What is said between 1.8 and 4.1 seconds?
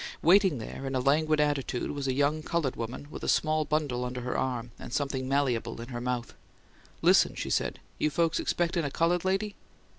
was a young coloured woman, with a small bundle